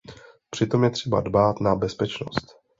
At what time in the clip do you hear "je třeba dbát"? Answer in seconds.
0.83-1.59